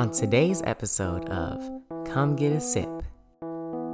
[0.00, 1.62] on today's episode of
[2.06, 2.88] Come Get a Sip.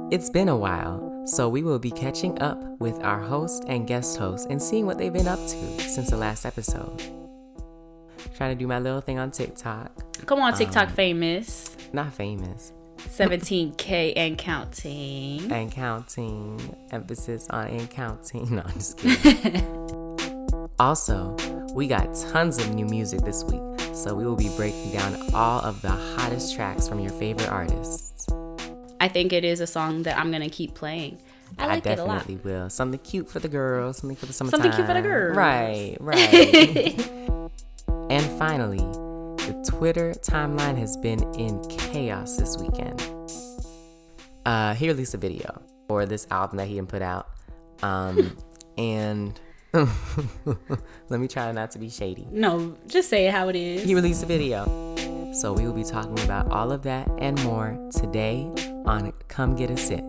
[0.09, 4.17] It's been a while, so we will be catching up with our host and guest
[4.17, 6.97] host and seeing what they've been up to since the last episode.
[8.37, 9.91] Trying to do my little thing on TikTok.
[10.25, 11.75] Come on, TikTok um, famous.
[11.91, 12.71] Not famous.
[12.99, 15.51] 17K and counting.
[15.51, 16.73] And counting.
[16.91, 18.49] Emphasis on and counting.
[18.55, 20.55] No, I'm just kidding.
[20.79, 21.35] also,
[21.73, 23.61] we got tons of new music this week,
[23.97, 28.27] so we will be breaking down all of the hottest tracks from your favorite artists.
[28.99, 31.19] I think it is a song that I'm gonna keep playing.
[31.57, 32.19] I like it a lot.
[32.19, 32.69] definitely will.
[32.69, 34.61] Something cute for the girls, something for the summertime.
[34.61, 35.35] Something cute for the girls.
[35.35, 37.09] Right, right.
[38.09, 43.01] and finally, the Twitter timeline has been in chaos this weekend.
[44.45, 47.29] Uh, he released a video for this album that he had put out.
[47.81, 48.37] Um,
[48.77, 49.39] and
[49.73, 52.25] let me try not to be shady.
[52.31, 53.83] No, just say it how it is.
[53.83, 54.65] He released a video.
[55.33, 58.49] So we will be talking about all of that and more today
[58.85, 60.03] on Come Get a Sip.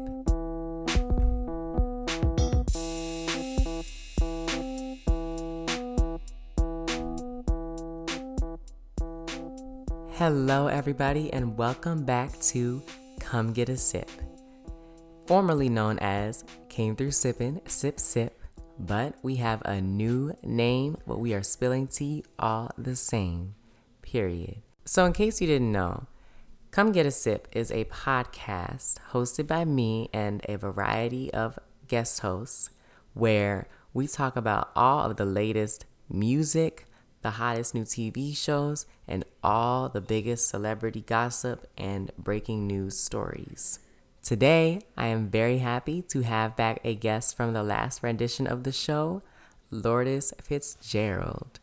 [10.12, 12.80] Hello, everybody, and welcome back to
[13.18, 14.10] Come Get a Sip.
[15.26, 18.37] Formerly known as Came Through Sippin', Sip Sip,
[18.78, 23.54] but we have a new name, but we are spilling tea all the same.
[24.02, 24.62] Period.
[24.84, 26.06] So, in case you didn't know,
[26.70, 32.20] Come Get a Sip is a podcast hosted by me and a variety of guest
[32.20, 32.70] hosts
[33.14, 36.86] where we talk about all of the latest music,
[37.22, 43.80] the hottest new TV shows, and all the biggest celebrity gossip and breaking news stories.
[44.28, 48.62] Today, I am very happy to have back a guest from the last rendition of
[48.62, 49.22] the show,
[49.70, 51.60] Lourdes Fitzgerald.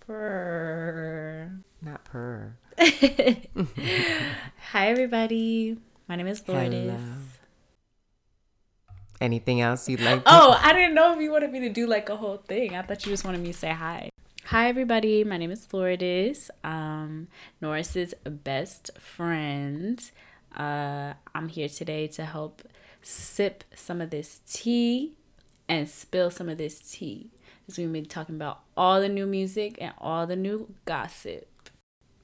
[0.00, 1.52] Purr.
[1.80, 2.58] Not purr.
[4.72, 5.78] Hi, everybody.
[6.06, 6.74] My name is Lourdes.
[6.74, 6.98] Hello.
[9.22, 10.22] Anything else you'd like?
[10.26, 12.76] To- Oh, I didn't know if you wanted me to do like a whole thing.
[12.76, 14.10] I thought you just wanted me to say hi.
[14.44, 15.24] Hi, everybody.
[15.24, 16.50] My name is Lourdes.
[16.62, 17.28] Um,
[17.62, 19.98] Norris's best friend.
[20.56, 22.62] Uh, I'm here today to help
[23.02, 25.14] sip some of this tea
[25.68, 27.30] and spill some of this tea.
[27.62, 30.74] Because we're going to be talking about all the new music and all the new
[30.84, 31.70] gossip.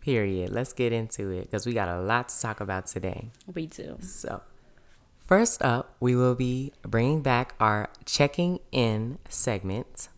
[0.01, 0.51] Period.
[0.51, 3.31] Let's get into it because we got a lot to talk about today.
[3.53, 3.99] We do.
[4.01, 4.43] So,
[5.27, 10.09] first up, we will be bringing back our checking in segment,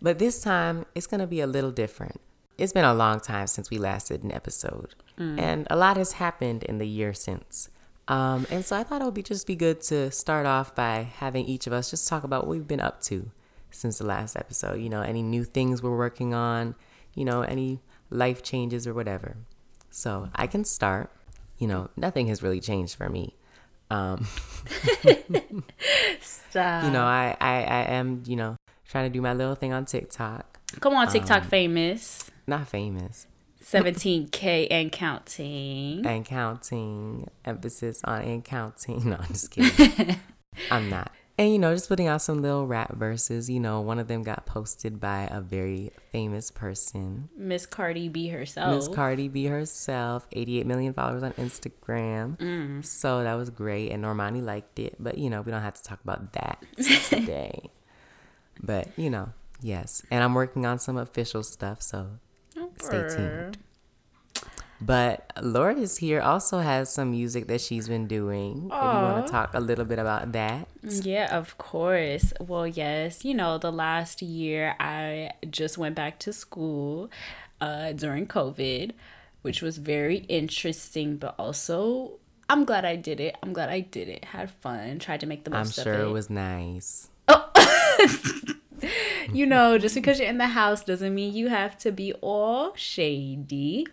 [0.00, 2.20] but this time it's going to be a little different.
[2.58, 6.12] It's been a long time since we last did an episode, and a lot has
[6.12, 7.68] happened in the year since.
[8.08, 11.08] Um, and so I thought it would be just be good to start off by
[11.16, 13.30] having each of us just talk about what we've been up to
[13.70, 14.80] since the last episode.
[14.80, 16.74] You know, any new things we're working on,
[17.14, 17.80] you know, any
[18.10, 19.36] life changes or whatever.
[19.90, 21.10] So I can start.
[21.58, 23.36] You know, nothing has really changed for me.
[23.90, 24.26] Um,
[26.20, 26.84] Stop.
[26.84, 28.56] you know, I, I, I am, you know,
[28.88, 30.58] trying to do my little thing on TikTok.
[30.80, 32.30] Come on, Um, TikTok famous.
[32.52, 33.26] Not famous
[33.64, 36.04] 17K and counting.
[36.04, 37.30] and counting.
[37.46, 39.02] Emphasis on and counting.
[39.08, 40.16] No, I'm just kidding.
[40.70, 41.10] I'm not.
[41.38, 43.48] And you know, just putting out some little rap verses.
[43.48, 48.28] You know, one of them got posted by a very famous person, Miss Cardi B
[48.28, 48.74] herself.
[48.74, 50.26] Miss Cardi B herself.
[50.32, 52.36] 88 million followers on Instagram.
[52.36, 52.84] Mm.
[52.84, 54.96] So that was great, and Normani liked it.
[55.00, 56.62] But you know, we don't have to talk about that
[57.08, 57.70] today.
[58.62, 59.30] but you know,
[59.62, 60.02] yes.
[60.10, 62.18] And I'm working on some official stuff, so
[62.82, 63.58] stay tuned.
[64.80, 68.66] But Lourdes here also has some music that she's been doing.
[68.66, 70.66] If you want to talk a little bit about that.
[70.82, 72.32] Yeah, of course.
[72.40, 77.10] Well, yes, you know, the last year I just went back to school
[77.60, 78.90] uh, during COVID,
[79.42, 82.18] which was very interesting, but also
[82.50, 83.36] I'm glad I did it.
[83.40, 84.24] I'm glad I did it.
[84.26, 84.98] Had fun.
[84.98, 86.08] Tried to make the I'm most sure of it.
[86.08, 87.08] it was nice.
[89.32, 92.74] you know, just because you're in the house doesn't mean you have to be all
[92.76, 93.86] shady.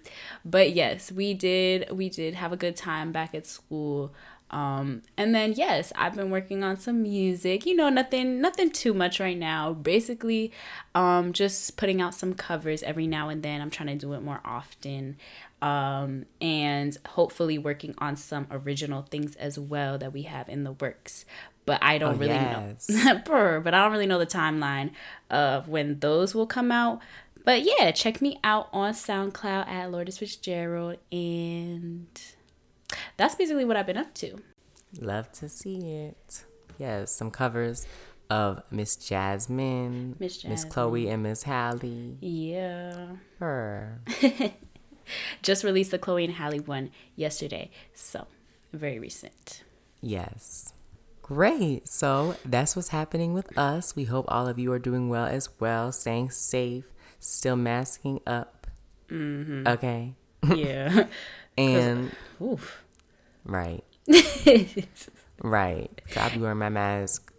[0.44, 4.14] But yes, we did we did have a good time back at school.
[4.52, 7.66] Um and then yes, I've been working on some music.
[7.66, 9.74] You know, nothing nothing too much right now.
[9.74, 10.52] Basically,
[10.96, 13.62] um just putting out some covers every now and then.
[13.62, 15.18] I'm trying to do it more often.
[15.62, 20.72] Um and hopefully working on some original things as well that we have in the
[20.72, 21.26] works.
[21.70, 22.90] But I don't Oh, really yes.
[22.90, 23.20] know.
[23.26, 24.90] Brr, but I don't really know the timeline
[25.30, 27.00] of when those will come out.
[27.46, 32.08] But yeah, check me out on SoundCloud at Lourdes Fitzgerald, and
[33.18, 34.42] that's basically what I've been up to.
[35.00, 36.44] Love to see it.
[36.80, 37.86] Yes, some covers
[38.32, 42.18] of Miss Jasmine, Miss Miss Chloe, and Miss Halle.
[42.20, 43.10] Yeah.
[43.38, 44.02] Her.
[45.44, 47.70] Just released the Chloe and Halle one yesterday.
[47.94, 48.26] So,
[48.74, 49.64] very recent.
[50.02, 50.74] Yes.
[51.30, 51.88] Great.
[51.88, 53.96] So that's what's happening with us.
[53.96, 56.86] We hope all of you are doing well as well, staying safe,
[57.20, 58.66] still masking up.
[59.12, 59.68] Mm-hmm.
[59.68, 60.16] Okay.
[60.56, 61.06] Yeah.
[61.58, 62.12] and
[62.42, 62.84] oof.
[63.46, 63.84] Right.
[65.44, 66.02] right.
[66.08, 67.32] So I'll be wearing my mask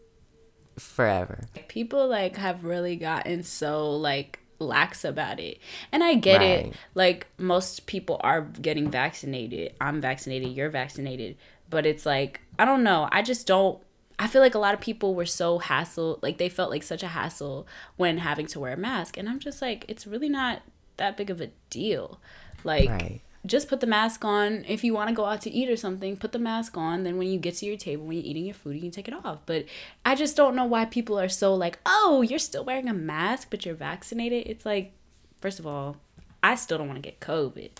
[0.78, 1.48] forever.
[1.66, 5.58] People like have really gotten so like lax about it.
[5.90, 6.66] And I get right.
[6.66, 6.74] it.
[6.94, 9.74] Like most people are getting vaccinated.
[9.80, 11.36] I'm vaccinated, you're vaccinated.
[11.70, 13.08] But it's like, I don't know.
[13.10, 13.80] I just don't
[14.18, 17.02] I feel like a lot of people were so hassled, like they felt like such
[17.02, 19.16] a hassle when having to wear a mask.
[19.16, 20.60] And I'm just like, it's really not
[20.98, 22.20] that big of a deal.
[22.62, 25.70] Like right just put the mask on if you want to go out to eat
[25.70, 28.26] or something put the mask on then when you get to your table when you're
[28.26, 29.64] eating your food you can take it off but
[30.04, 33.48] i just don't know why people are so like oh you're still wearing a mask
[33.50, 34.92] but you're vaccinated it's like
[35.40, 35.96] first of all
[36.42, 37.70] i still don't want to get covid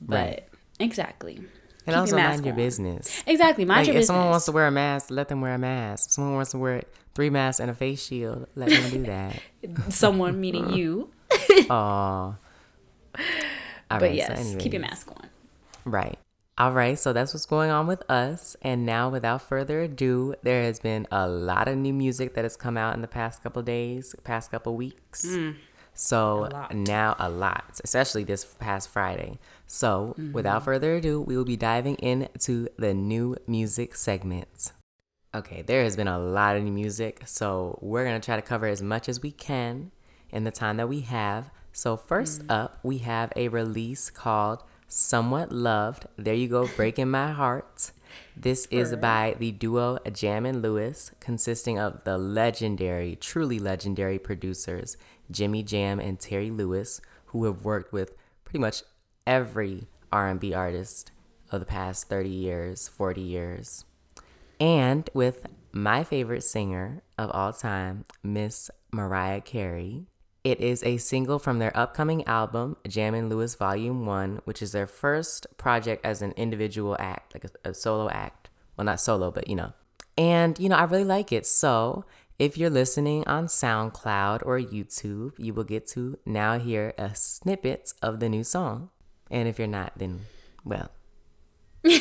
[0.00, 0.48] but right.
[0.78, 1.40] exactly
[1.86, 4.52] and also your mind your business exactly mind like, your if business someone wants to
[4.52, 6.82] wear a mask let them wear a mask if someone wants to wear
[7.14, 9.40] three masks and a face shield let them do that
[9.92, 11.10] someone meaning you
[11.70, 12.38] all
[13.98, 15.28] but right, yes, so keep your mask on.
[15.84, 16.18] Right.
[16.58, 18.54] All right, so that's what's going on with us.
[18.60, 22.56] And now, without further ado, there has been a lot of new music that has
[22.56, 25.24] come out in the past couple days, past couple weeks.
[25.24, 25.56] Mm,
[25.94, 29.38] so a now a lot, especially this past Friday.
[29.72, 30.32] So, mm-hmm.
[30.32, 34.72] without further ado, we will be diving into the new music segments.
[35.32, 38.42] Okay, there has been a lot of new music, so we're going to try to
[38.42, 39.92] cover as much as we can
[40.32, 41.52] in the time that we have.
[41.72, 42.50] So, first mm.
[42.50, 46.06] up, we have a release called Somewhat Loved.
[46.16, 47.92] There you go, Breaking My Heart.
[48.36, 54.96] This is by the duo Jam and Lewis, consisting of the legendary, truly legendary producers
[55.30, 58.82] Jimmy Jam and Terry Lewis, who have worked with pretty much
[59.30, 61.12] every R&B artist
[61.52, 63.84] of the past 30 years, 40 years.
[64.58, 70.06] And with my favorite singer of all time, Miss Mariah Carey.
[70.42, 74.72] It is a single from their upcoming album, Jam and Lewis Volume 1, which is
[74.72, 78.48] their first project as an individual act, like a, a, solo act.
[78.76, 79.74] Well, not solo, but you know.
[80.18, 81.46] And, you know, I really like it.
[81.46, 82.04] So
[82.38, 87.92] if you're listening on SoundCloud or YouTube, you will get to now hear a snippet
[88.02, 88.90] of the new song.
[89.30, 90.20] And if you're not, then,
[90.64, 90.90] well,
[91.84, 91.98] you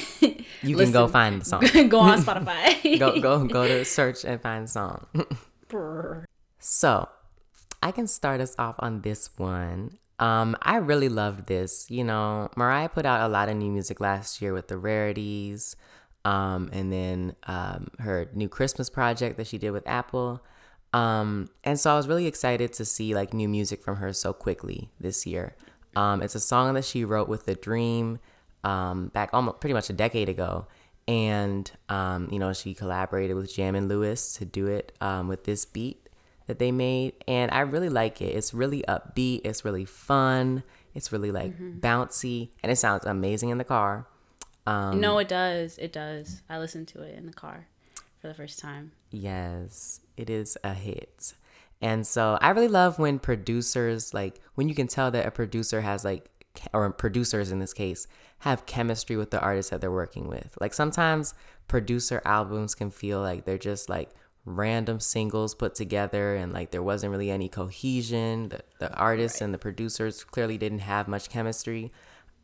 [0.63, 1.61] Listen, can go find the song.
[1.89, 2.99] go on Spotify.
[2.99, 5.05] go, go, go to search and find the song.
[6.59, 7.09] so,
[7.81, 9.97] I can start us off on this one.
[10.19, 11.89] Um, I really loved this.
[11.89, 15.77] You know, Mariah put out a lot of new music last year with the rarities,
[16.25, 20.43] um, and then um, her new Christmas project that she did with Apple.
[20.91, 24.33] Um, and so I was really excited to see like new music from her so
[24.33, 25.55] quickly this year.
[25.95, 28.19] Um, it's a song that she wrote with The Dream
[28.63, 30.67] um, back almost pretty much a decade ago.
[31.07, 35.43] And, um, you know, she collaborated with Jam and Lewis to do it um, with
[35.45, 36.07] this beat
[36.49, 38.35] that they made and I really like it.
[38.35, 40.63] It's really upbeat, it's really fun,
[40.95, 41.79] it's really like mm-hmm.
[41.79, 44.07] bouncy and it sounds amazing in the car.
[44.65, 45.77] Um, no, it does.
[45.77, 46.41] It does.
[46.49, 47.67] I listened to it in the car
[48.19, 48.91] for the first time.
[49.11, 51.33] Yes, it is a hit.
[51.81, 55.81] And so I really love when producers like when you can tell that a producer
[55.81, 56.29] has like
[56.73, 58.07] or producers in this case
[58.39, 60.57] have chemistry with the artist that they're working with.
[60.59, 61.33] Like sometimes
[61.67, 64.09] producer albums can feel like they're just like
[64.45, 69.45] random singles put together and like there wasn't really any cohesion the, the artists right.
[69.45, 71.91] and the producers clearly didn't have much chemistry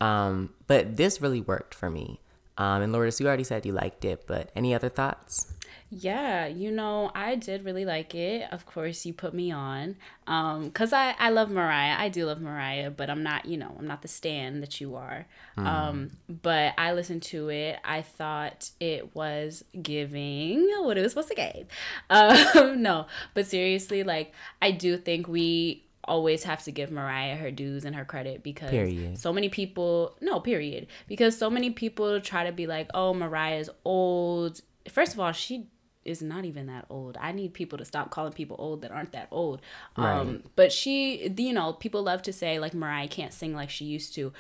[0.02, 2.20] um, but this really worked for me
[2.58, 5.54] um, and lourdes you already said you liked it but any other thoughts
[5.92, 8.52] yeah, you know, I did really like it.
[8.52, 9.96] Of course, you put me on.
[10.28, 11.96] Um, cuz I I love Mariah.
[11.98, 14.96] I do love Mariah, but I'm not, you know, I'm not the stan that you
[14.96, 15.28] are.
[15.58, 15.66] Mm.
[15.66, 17.80] Um, but I listened to it.
[17.86, 21.68] I thought it was giving what it was supposed to give.
[22.10, 27.52] Um, no, but seriously, like I do think we always have to give Mariah her
[27.52, 29.18] dues and her credit because period.
[29.18, 33.70] so many people no period because so many people try to be like oh Mariah's
[33.84, 35.68] old first of all she
[36.06, 37.18] is not even that old.
[37.20, 39.60] I need people to stop calling people old that aren't that old.
[39.98, 40.20] Right.
[40.20, 43.86] Um, but she, you know, people love to say like Mariah can't sing like she
[43.86, 44.32] used to.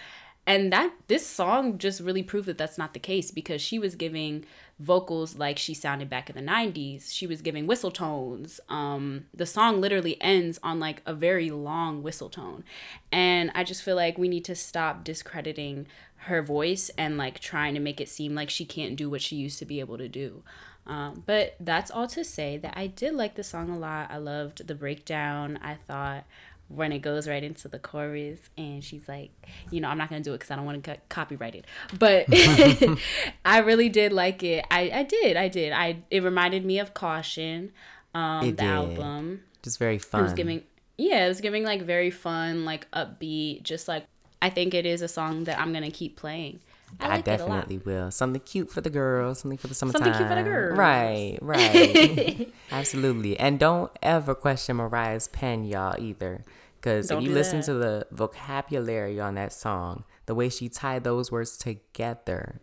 [0.47, 3.95] And that this song just really proved that that's not the case because she was
[3.95, 4.45] giving
[4.79, 7.11] vocals like she sounded back in the 90s.
[7.11, 8.59] She was giving whistle tones.
[8.69, 12.63] Um, the song literally ends on like a very long whistle tone.
[13.11, 15.87] And I just feel like we need to stop discrediting
[16.17, 19.35] her voice and like trying to make it seem like she can't do what she
[19.35, 20.43] used to be able to do.
[20.87, 24.11] Um, but that's all to say that I did like the song a lot.
[24.11, 25.57] I loved the breakdown.
[25.63, 26.25] I thought
[26.67, 29.29] when it goes right into the chorus and she's like
[29.69, 31.65] you know i'm not gonna do it because i don't want to get copyrighted.
[31.99, 32.25] But
[33.45, 34.65] i really did like it.
[34.71, 35.73] I i did i did.
[35.73, 37.71] I it reminded me of caution
[38.13, 38.69] um It the did.
[38.69, 39.41] album.
[39.61, 40.23] Just very it fun.
[40.23, 40.63] was giving
[40.97, 44.05] yeah it was giving like very fun like upbeat just like
[44.41, 46.59] i think it is a song that i'm gonna keep playing
[46.99, 48.11] i, I like lot definitely will.
[48.11, 50.03] Something cute for the girls, something for the summertime.
[50.03, 50.77] Something cute for the girls.
[50.77, 52.53] Right, right.
[52.71, 53.37] Absolutely.
[53.39, 56.45] And don't ever question Mariah's pen, y'all, either.
[56.75, 57.65] Because if you listen that.
[57.65, 62.61] to the vocabulary on that song, the way she tied those words together.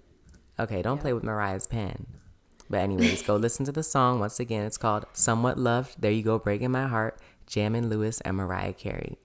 [0.60, 2.06] Okay, don't play with Mariah's pen.
[2.70, 4.20] But, anyways, go listen to the song.
[4.20, 6.00] Once again, it's called Somewhat Loved.
[6.00, 9.18] There you go, Breaking My Heart, Jam and Lewis and Mariah Carey.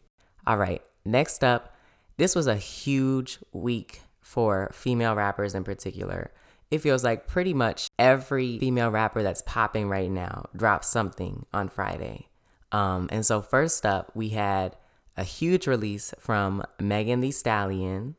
[0.47, 1.75] All right, next up,
[2.17, 6.31] this was a huge week for female rappers in particular.
[6.69, 11.69] It feels like pretty much every female rapper that's popping right now dropped something on
[11.69, 12.27] Friday.
[12.73, 14.75] Um, and so, first up, we had
[15.15, 18.15] a huge release from Megan Thee Stallion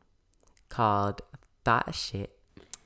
[0.71, 1.21] called
[1.67, 2.35] Thot Shit.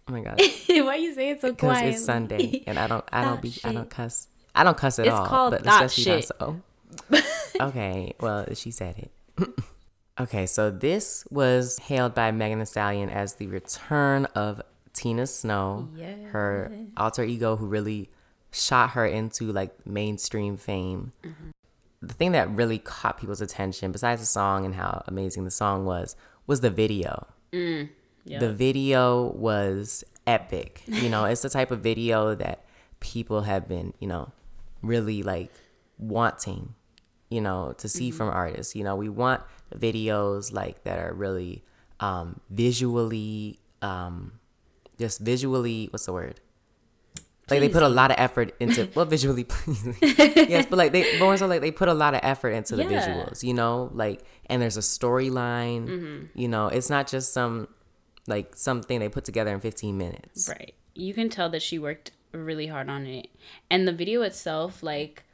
[0.09, 0.41] Oh my God.
[0.67, 3.41] why are you say it so Because quiet it's Sunday and I don't, I don't
[3.41, 4.27] be, I don't cuss.
[4.53, 5.27] I don't cuss at It's all.
[5.27, 6.25] called but thot shit.
[6.25, 6.61] so.
[7.61, 9.13] okay, well, she said it.
[10.23, 14.61] okay, so this was hailed by Megan Thee Stallion as the return of
[14.93, 15.89] Tina Snow,
[16.31, 18.11] her alter ego who really
[18.51, 21.13] shot her into like mainstream fame.
[21.25, 21.51] Mm-hmm.
[22.03, 25.85] The thing that really caught people's attention, besides the song and how amazing the song
[25.85, 27.27] was, was the video.
[27.53, 27.91] Mm,
[28.41, 30.83] The video was epic.
[30.87, 32.65] You know, it's the type of video that
[33.01, 34.33] people have been, you know,
[34.83, 35.53] really like
[35.97, 36.75] wanting,
[37.31, 38.75] you know, to see from artists.
[38.75, 39.43] You know, we want
[39.79, 41.63] videos like that are really
[42.01, 44.33] um visually um
[44.99, 46.41] just visually what's the word?
[47.51, 49.97] Like they put a lot of effort into well visually pleasing.
[50.03, 52.85] yes, but like they more so like they put a lot of effort into the
[52.85, 53.01] Yeah.
[53.07, 56.29] visuals, you know, like and there's a storyline.
[56.35, 57.69] You know, it's not just some
[58.27, 60.49] like something they put together in 15 minutes.
[60.49, 60.75] Right.
[60.95, 63.29] You can tell that she worked really hard on it.
[63.71, 65.25] And the video itself, like,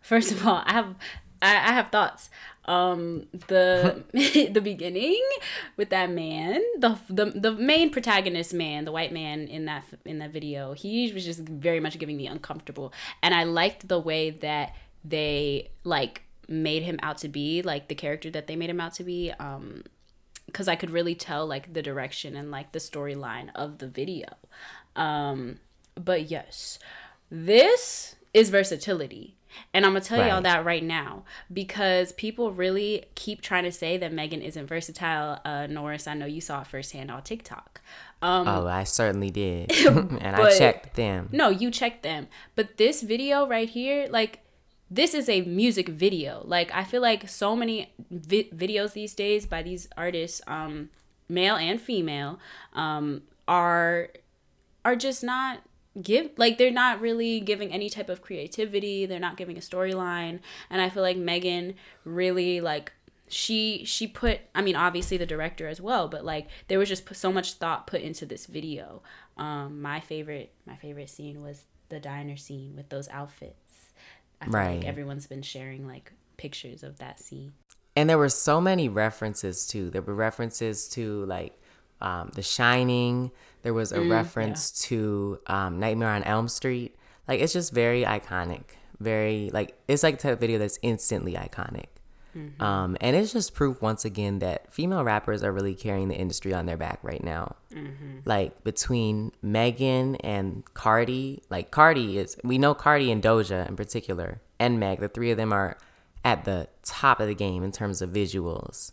[0.00, 0.94] first of all, I have
[1.42, 2.30] I, I have thoughts.
[2.70, 5.20] Um the the beginning
[5.76, 10.18] with that man, the, the the main protagonist man, the white man in that in
[10.18, 12.92] that video, he was just very much giving me uncomfortable.
[13.24, 17.96] And I liked the way that they like made him out to be, like the
[17.96, 19.32] character that they made him out to be.
[19.40, 19.82] Um
[20.46, 24.28] because I could really tell like the direction and like the storyline of the video.
[24.96, 25.60] Um,
[25.94, 26.78] but yes,
[27.30, 29.36] this is versatility.
[29.74, 33.96] And I'm gonna tell y'all that right now because people really keep trying to say
[33.96, 35.40] that Megan isn't versatile.
[35.44, 37.80] Uh, Norris, I know you saw it firsthand on TikTok.
[38.22, 39.72] Um, Oh, I certainly did.
[39.86, 41.28] and I checked them.
[41.32, 42.28] no, you checked them.
[42.54, 44.40] But this video right here, like,
[44.90, 46.42] this is a music video.
[46.44, 50.90] Like, I feel like so many vi- videos these days by these artists, um,
[51.28, 52.38] male and female,
[52.74, 54.08] um, are
[54.84, 55.60] are just not
[56.00, 60.38] give like they're not really giving any type of creativity they're not giving a storyline
[60.70, 62.92] and i feel like megan really like
[63.28, 67.12] she she put i mean obviously the director as well but like there was just
[67.14, 69.02] so much thought put into this video
[69.36, 73.90] um my favorite my favorite scene was the diner scene with those outfits
[74.40, 74.76] i feel Right.
[74.78, 77.52] like everyone's been sharing like pictures of that scene
[77.96, 79.90] And there were so many references too.
[79.90, 81.59] There were references to like
[82.00, 83.30] um, The Shining.
[83.62, 86.96] There was a Mm, reference to um, Nightmare on Elm Street.
[87.28, 88.62] Like it's just very iconic.
[88.98, 91.86] Very like it's like the type of video that's instantly iconic.
[92.36, 92.62] Mm-hmm.
[92.62, 96.54] Um, and it's just proof once again that female rappers are really carrying the industry
[96.54, 97.56] on their back right now.
[97.74, 98.18] Mm-hmm.
[98.24, 104.40] Like between Megan and Cardi, like Cardi is we know Cardi and Doja in particular,
[104.58, 105.76] and Meg, the three of them are
[106.24, 108.92] at the top of the game in terms of visuals,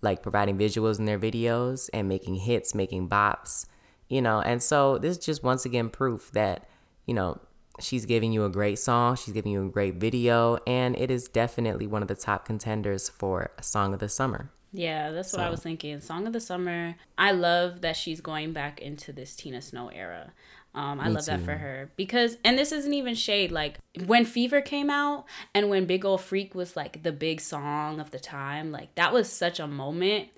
[0.00, 3.66] like providing visuals in their videos and making hits, making bops,
[4.08, 4.40] you know.
[4.40, 6.68] And so this is just once again proof that,
[7.06, 7.40] you know,
[7.80, 11.28] she's giving you a great song, she's giving you a great video, and it is
[11.28, 14.50] definitely one of the top contenders for a song of the summer.
[14.72, 15.98] Yeah, that's what I was thinking.
[16.00, 16.94] Song of the summer.
[17.16, 20.32] I love that she's going back into this Tina Snow era.
[20.74, 23.50] Um, I Me love that for her because, and this isn't even shade.
[23.50, 28.00] Like when Fever came out and when Big Ol' Freak was like the big song
[28.00, 30.28] of the time, like that was such a moment.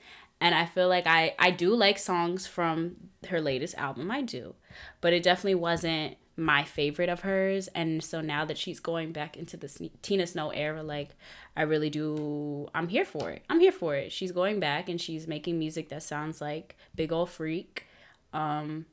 [0.40, 2.96] And I feel like I I do like songs from
[3.28, 4.10] her latest album.
[4.10, 4.54] I do,
[5.00, 7.68] but it definitely wasn't my favorite of hers.
[7.68, 11.10] And so now that she's going back into the Sne- Tina Snow era, like
[11.56, 12.68] I really do.
[12.74, 13.42] I'm here for it.
[13.50, 14.10] I'm here for it.
[14.10, 17.86] She's going back and she's making music that sounds like Big Ol' Freak.
[18.32, 18.86] Um,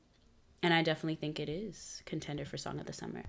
[0.64, 3.24] and I definitely think it is contender for Song of the Summer.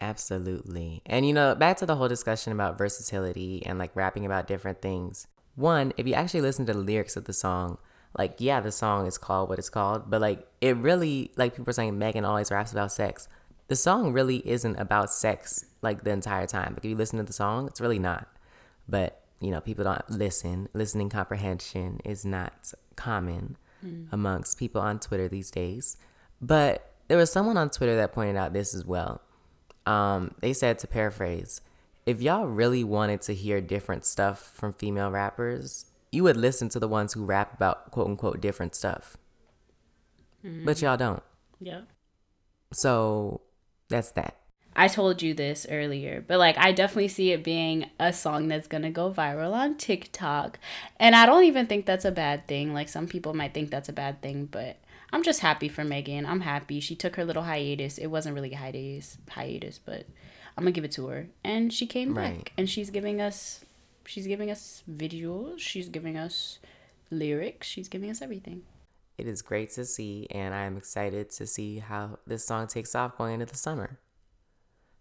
[0.00, 1.02] Absolutely.
[1.06, 4.82] And you know, back to the whole discussion about versatility and like rapping about different
[4.82, 5.26] things.
[5.54, 7.78] One, if you actually listen to the lyrics of the song,
[8.18, 11.70] like yeah, the song is called what it's called, but like it really like people
[11.70, 13.28] are saying Megan always raps about sex.
[13.68, 16.74] The song really isn't about sex like the entire time.
[16.74, 18.28] Like if you listen to the song, it's really not.
[18.88, 20.68] But you know, people don't listen.
[20.72, 24.06] Listening comprehension is not common mm.
[24.12, 25.96] amongst people on Twitter these days.
[26.40, 29.20] But there was someone on Twitter that pointed out this as well.
[29.86, 31.60] Um, they said to paraphrase,
[32.04, 36.80] if y'all really wanted to hear different stuff from female rappers, you would listen to
[36.80, 39.16] the ones who rap about quote unquote different stuff.
[40.44, 40.64] Mm-hmm.
[40.64, 41.22] But y'all don't.
[41.60, 41.82] Yeah.
[42.72, 43.42] So
[43.88, 44.36] that's that.
[44.78, 48.68] I told you this earlier, but like I definitely see it being a song that's
[48.68, 50.58] gonna go viral on TikTok.
[51.00, 52.74] And I don't even think that's a bad thing.
[52.74, 54.76] Like some people might think that's a bad thing, but
[55.12, 56.26] I'm just happy for Megan.
[56.26, 56.80] I'm happy.
[56.80, 57.98] She took her little hiatus.
[57.98, 60.06] It wasn't really a hiatus hiatus, but
[60.56, 61.28] I'm gonna give it to her.
[61.44, 62.38] And she came right.
[62.38, 63.64] back and she's giving us
[64.04, 66.58] she's giving us visuals, she's giving us
[67.10, 68.62] lyrics, she's giving us everything.
[69.18, 72.94] It is great to see and I am excited to see how this song takes
[72.94, 73.98] off going into the summer.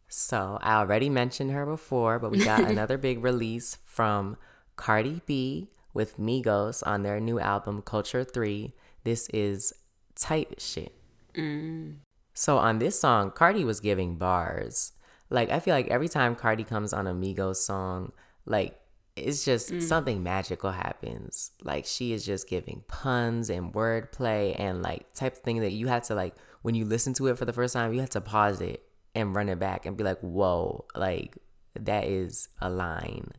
[0.08, 4.38] So I already mentioned her before, but we got another big release from
[4.76, 8.74] Cardi B with Migos on their new album Culture 3.
[9.04, 9.74] This is
[10.16, 10.94] type shit.
[11.36, 11.98] Mm.
[12.34, 14.94] So on this song, Cardi was giving bars.
[15.30, 18.12] Like I feel like every time Cardi comes on a Migos song,
[18.46, 18.80] like
[19.16, 19.82] it's just mm.
[19.82, 21.52] something magical happens.
[21.64, 25.88] Like she is just giving puns and wordplay and like type of thing that you
[25.88, 28.22] have to like when you listen to it for the first time, you have to
[28.22, 31.38] pause it and run it back and be like, whoa, like
[31.80, 33.32] that is a line,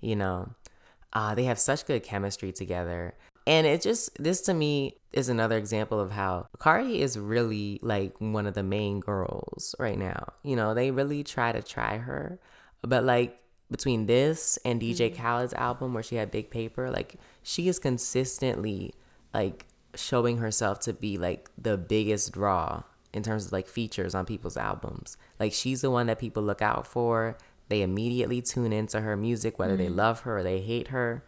[0.00, 0.50] you know.
[1.12, 3.14] Uh, they have such good chemistry together.
[3.46, 8.14] And it just, this to me is another example of how Cardi is really like
[8.18, 10.32] one of the main girls right now.
[10.42, 12.38] You know, they really try to try her.
[12.82, 13.38] But like
[13.70, 15.22] between this and DJ mm-hmm.
[15.22, 18.94] Khaled's album where she had Big Paper, like she is consistently
[19.32, 22.82] like showing herself to be like the biggest draw
[23.12, 25.16] in terms of like features on people's albums.
[25.38, 27.36] Like she's the one that people look out for.
[27.68, 29.82] They immediately tune into her music, whether mm-hmm.
[29.82, 31.24] they love her or they hate her.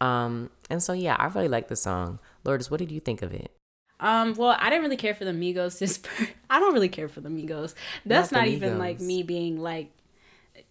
[0.00, 2.18] Um, and so yeah, I really like the song.
[2.44, 3.50] Lourdes, what did you think of it?
[3.98, 5.78] Um, well, I didn't really care for the Migos.
[5.78, 6.02] This
[6.50, 7.74] I don't really care for the Migos.
[8.04, 9.90] That's not, not even like me being like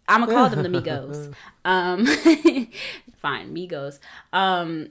[0.08, 1.34] I'm gonna call them the Migos.
[1.66, 2.06] um,
[3.18, 4.00] fine, Migos.
[4.34, 4.90] Um,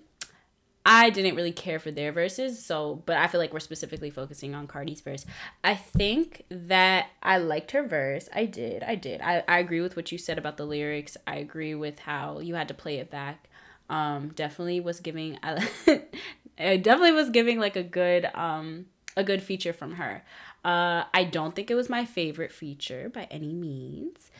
[0.86, 4.54] I didn't really care for their verses, so but I feel like we're specifically focusing
[4.54, 5.24] on Cardi's verse.
[5.62, 8.28] I think that I liked her verse.
[8.34, 8.82] I did.
[8.82, 9.20] I did.
[9.22, 11.16] I, I agree with what you said about the lyrics.
[11.26, 13.48] I agree with how you had to play it back.
[13.94, 19.72] Um definitely was giving I, definitely was giving like a good um a good feature
[19.72, 20.24] from her.
[20.64, 24.30] Uh I don't think it was my favorite feature by any means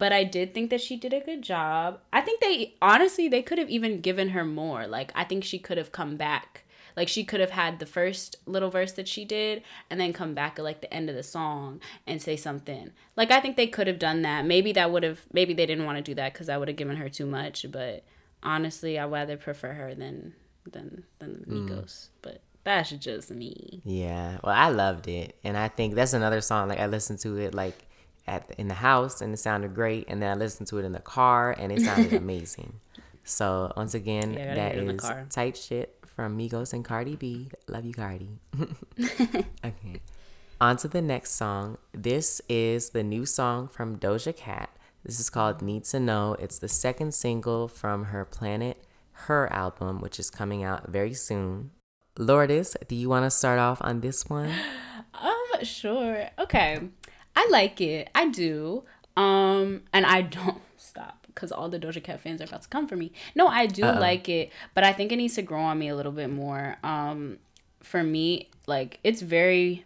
[0.00, 2.00] but I did think that she did a good job.
[2.10, 4.86] I think they honestly they could have even given her more.
[4.86, 6.64] Like I think she could have come back.
[6.96, 10.34] Like she could have had the first little verse that she did and then come
[10.34, 12.90] back at like the end of the song and say something.
[13.14, 14.44] Like I think they could have done that.
[14.46, 16.76] Maybe that would have maybe they didn't want to do that cuz I would have
[16.82, 18.02] given her too much, but
[18.42, 20.34] honestly, I rather prefer her than
[20.70, 21.68] than than mm.
[21.68, 21.84] Migos.
[21.84, 22.08] Mm.
[22.22, 23.80] But that's just me.
[23.84, 24.38] Yeah.
[24.44, 25.36] Well, I loved it.
[25.44, 27.86] And I think that's another song like I listened to it like
[28.26, 30.92] at in the house and it sounded great and then I listened to it in
[30.92, 32.80] the car and it sounded amazing.
[33.24, 37.48] So once again, yeah, that is type shit from Migos and Cardi B.
[37.68, 38.38] Love you, Cardi.
[39.64, 40.00] okay.
[40.60, 41.78] On to the next song.
[41.92, 44.70] This is the new song from Doja Cat.
[45.04, 46.36] This is called Need to Know.
[46.38, 51.70] It's the second single from her Planet Her album, which is coming out very soon.
[52.18, 54.52] Lourdes, do you want to start off on this one?
[55.12, 56.28] Um, sure.
[56.38, 56.78] Okay.
[57.34, 58.08] I like it.
[58.14, 58.84] I do.
[59.16, 62.86] Um, and I don't stop because all the Doja Cat fans are about to come
[62.86, 63.12] for me.
[63.34, 64.00] No, I do Uh-oh.
[64.00, 66.76] like it, but I think it needs to grow on me a little bit more.
[66.84, 67.38] Um,
[67.82, 69.84] for me, like it's very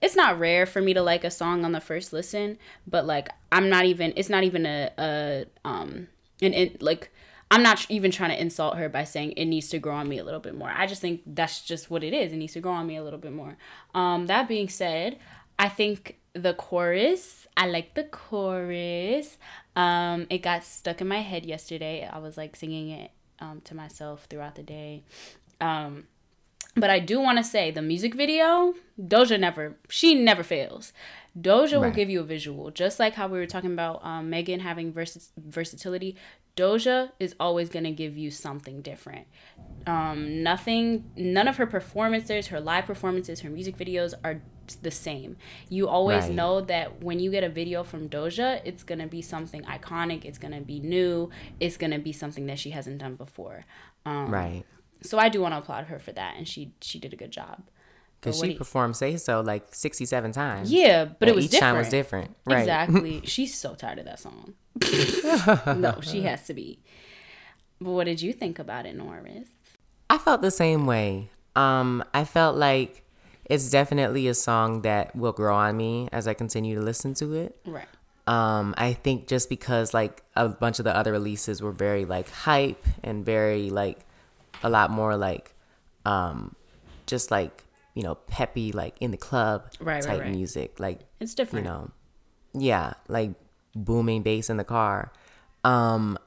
[0.00, 3.28] it's not rare for me to like a song on the first listen, but like
[3.52, 6.08] I'm not even it's not even a a um
[6.42, 7.10] an in, like
[7.50, 10.18] I'm not even trying to insult her by saying it needs to grow on me
[10.18, 10.72] a little bit more.
[10.74, 12.32] I just think that's just what it is.
[12.32, 13.56] It needs to grow on me a little bit more.
[13.94, 15.18] Um that being said,
[15.58, 17.46] I think the chorus.
[17.56, 19.38] I like the chorus.
[19.74, 22.08] Um, it got stuck in my head yesterday.
[22.10, 23.10] I was like singing it
[23.40, 25.02] um, to myself throughout the day.
[25.60, 26.06] Um,
[26.78, 30.92] But I do want to say the music video, Doja never, she never fails.
[31.38, 34.60] Doja will give you a visual, just like how we were talking about um, Megan
[34.60, 36.16] having vers- versatility.
[36.56, 39.26] Doja is always gonna give you something different.
[39.86, 44.40] Um, nothing, none of her performances, her live performances, her music videos are
[44.82, 45.36] the same.
[45.68, 46.32] You always Right.
[46.34, 50.24] know that when you get a video from Doja, it's gonna be something iconic.
[50.24, 51.30] It's gonna be new.
[51.60, 53.64] It's gonna be something that she hasn't done before.
[54.06, 54.64] Um, Right.
[55.02, 57.30] So I do want to applaud her for that, and she she did a good
[57.30, 57.62] job.
[58.20, 60.72] Because she you- performed Say So like 67 times.
[60.72, 61.70] yeah, but it was each different.
[61.74, 62.34] time was different.
[62.46, 62.60] Right.
[62.60, 63.20] Exactly.
[63.24, 64.54] She's so tired of that song.
[65.80, 66.80] no, she has to be.
[67.80, 69.48] But what did you think about it, Norris?
[70.08, 71.30] I felt the same way.
[71.54, 73.02] Um, I felt like
[73.44, 77.34] it's definitely a song that will grow on me as I continue to listen to
[77.34, 77.56] it.
[77.66, 77.86] Right.
[78.26, 82.28] Um, I think just because like a bunch of the other releases were very like
[82.30, 84.00] hype and very like
[84.62, 85.54] a lot more like
[86.04, 86.54] um
[87.06, 87.64] just like
[87.94, 90.30] you know peppy like in the club Right, right, type right.
[90.34, 91.90] music like It's different you know
[92.54, 93.32] yeah like
[93.74, 95.12] booming bass in the car
[95.64, 96.18] um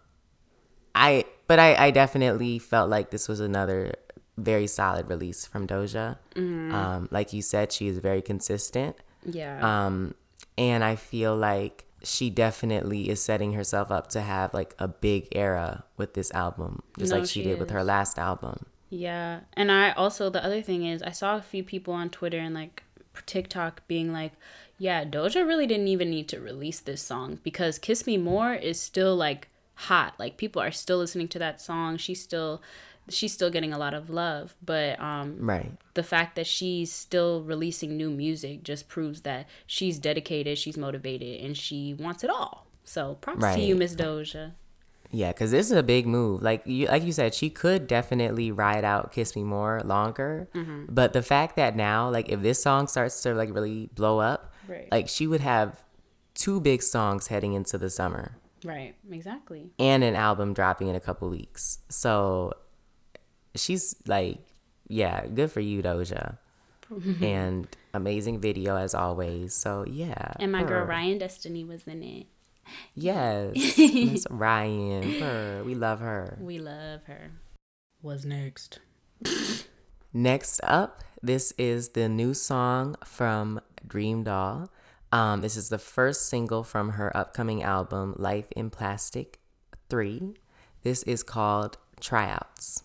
[0.96, 3.94] i but i i definitely felt like this was another
[4.38, 6.74] very solid release from doja Mm-hmm.
[6.74, 9.60] um like you said she is very consistent Yeah.
[9.86, 10.14] um
[10.58, 15.28] and i feel like she definitely is setting herself up to have like a big
[15.34, 19.42] era with this album just No, like she, she did with her last album Yeah.
[19.54, 22.56] And I also, the other thing is, I saw a few people on Twitter and
[22.56, 22.84] like
[23.26, 24.34] TikTok being like,
[24.78, 28.82] yeah, Doja really didn't even need to release this song because Kiss Me More is
[28.82, 30.16] still like hot.
[30.18, 31.98] Like people are still listening to that song.
[31.98, 32.62] She's still.
[33.10, 37.42] She's still getting a lot of love, but um, right the fact that she's still
[37.44, 42.68] releasing new music just proves that she's dedicated, she's motivated, and she wants it all.
[42.84, 43.80] So props to you, Right.
[43.80, 44.54] Miss Doja.
[45.12, 46.42] Yeah, because this is a big move.
[46.44, 50.48] Like you, like you said, she could definitely ride out "Kiss Me More" longer.
[50.54, 50.86] Mm-hmm.
[50.88, 54.54] But the fact that now, like, if this song starts to like really blow up,
[54.68, 54.88] Right.
[54.92, 55.84] like she would have
[56.36, 59.72] two big songs heading into the summer Right, exactly.
[59.80, 61.80] and an album dropping in a couple weeks.
[61.90, 62.54] So
[63.56, 64.40] she's like,
[64.88, 66.38] yeah, good for you, Doja.
[67.22, 69.54] and amazing video as always.
[69.54, 70.86] So yeah, And my girl.
[70.86, 72.28] Ryan Destiny was in it.
[72.96, 75.62] Yes, Miss Ryan, her.
[75.66, 76.38] We love her.
[76.40, 77.32] We love her.
[78.02, 78.80] Was next.
[80.14, 84.70] Next up, this is the new song from Dream Doll.
[85.12, 89.40] Um, this is the first single from her upcoming album, Life in Plastic
[89.90, 90.34] 3.
[90.84, 92.84] This is called Tryouts.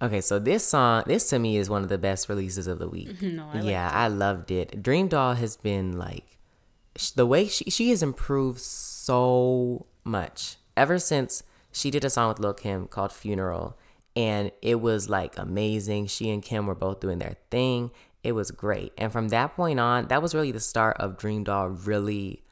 [0.00, 2.88] Okay, so this song, this to me is one of the best releases of the
[2.88, 3.20] week.
[3.22, 4.82] No, I yeah, I loved it.
[4.82, 6.38] Dream Doll has been like
[7.14, 12.38] the way she she has improved so much ever since she did a song with
[12.38, 13.78] Lil Kim called Funeral,
[14.14, 16.06] and it was like amazing.
[16.06, 17.90] She and Kim were both doing their thing.
[18.22, 21.44] It was great, and from that point on, that was really the start of Dream
[21.44, 22.42] Doll really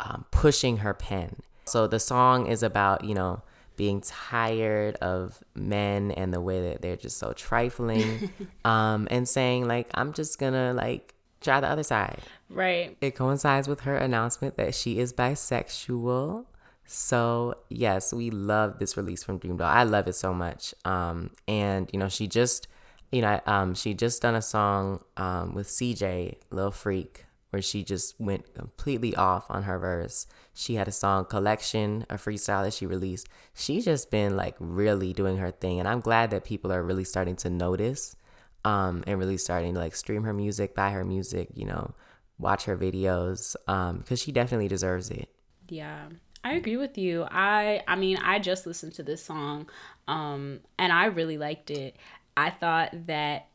[0.00, 1.36] um, pushing her pen.
[1.64, 3.42] So the song is about, you know,
[3.76, 8.30] being tired of men and the way that they're just so trifling
[8.64, 12.20] um, and saying, like, I'm just gonna, like, try the other side.
[12.48, 12.96] Right.
[13.00, 16.46] It coincides with her announcement that she is bisexual.
[16.86, 19.68] So, yes, we love this release from Dream Doll.
[19.68, 20.74] I love it so much.
[20.84, 22.68] Um, and, you know, she just,
[23.10, 27.23] you know, um, she just done a song um, with CJ, Lil Freak,
[27.54, 30.26] where she just went completely off on her verse.
[30.54, 33.28] She had a song collection, a freestyle that she released.
[33.54, 37.04] She's just been like really doing her thing, and I'm glad that people are really
[37.04, 38.16] starting to notice,
[38.64, 41.94] um, and really starting to like stream her music, buy her music, you know,
[42.40, 45.28] watch her videos, um, because she definitely deserves it.
[45.68, 46.06] Yeah.
[46.42, 47.24] I agree with you.
[47.30, 49.70] I I mean, I just listened to this song
[50.08, 51.94] um and I really liked it.
[52.36, 53.46] I thought that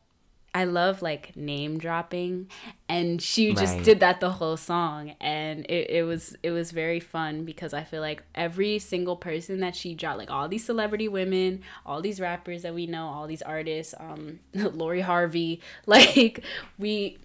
[0.52, 2.48] I love like name dropping
[2.88, 3.84] and she just Right.
[3.84, 7.84] did that the whole song and it, it was it was very fun because I
[7.84, 12.20] feel like every single person that she dropped like all these celebrity women, all these
[12.20, 16.42] rappers that we know, all these artists, um Lori Harvey, like
[16.78, 17.18] we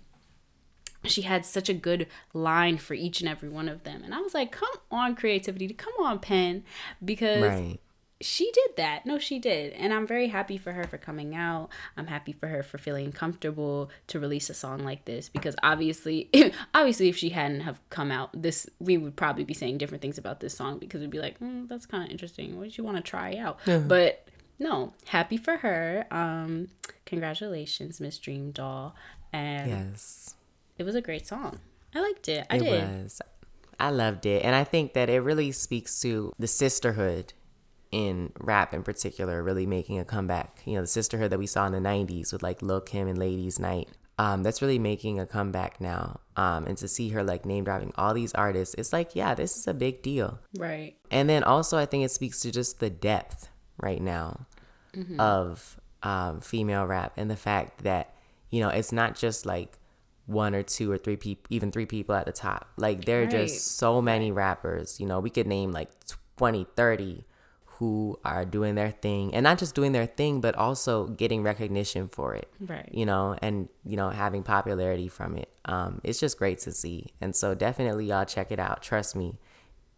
[1.04, 4.02] she had such a good line for each and every one of them.
[4.04, 6.64] And I was like, come on, creativity, come on, pen,
[7.04, 7.80] because Right.
[8.22, 9.06] She did that.
[9.06, 9.74] No, she did.
[9.74, 11.70] And I'm very happy for her for coming out.
[11.98, 16.30] I'm happy for her for feeling comfortable to release a song like this because obviously
[16.74, 20.18] obviously if she hadn't have come out, this we would probably be saying different things
[20.18, 22.58] about this song because we'd be like, mm, that's kind of interesting.
[22.58, 23.60] What did you want to try out?
[23.66, 24.28] But
[24.60, 26.06] no, happy for her.
[26.10, 26.70] Um
[27.06, 28.96] congratulations, Miss Dream Doll.
[29.34, 30.36] And Yes.
[30.78, 31.60] it was a great song.
[31.94, 32.46] I liked it.
[32.50, 33.04] I it did.
[33.04, 33.22] was.
[33.80, 34.44] I loved it.
[34.46, 37.34] And I think that it really speaks to the sisterhood
[37.96, 40.62] in rap in particular really making a comeback.
[40.66, 43.18] You know, the sisterhood that we saw in the 90s with like Lil Kim and
[43.18, 43.88] Ladies Night.
[44.18, 46.20] Um, that's really making a comeback now.
[46.36, 49.56] Um, and to see her like name dropping all these artists, it's like, yeah, this
[49.58, 50.40] is a big deal.
[50.58, 50.96] Right.
[51.10, 54.46] And then also, I think it speaks to just the depth right now
[54.96, 55.20] Mm-hmm.
[55.20, 58.14] of um, female rap and the fact that,
[58.50, 59.78] you know, it's not just like
[60.26, 62.70] one or two or three people, even three people at the top.
[62.78, 63.32] Like, there are Right.
[63.48, 65.90] just so many rappers, you know, we could name like
[66.38, 67.26] 20, 30
[67.80, 72.08] who are doing their thing and not just doing their thing, but also getting recognition
[72.08, 72.90] for it Right.
[72.94, 75.50] you know, and you know, having popularity from it.
[75.66, 77.14] Um, it's just great to see.
[77.20, 78.82] And so definitely y'all check it out.
[78.82, 79.40] Trust me,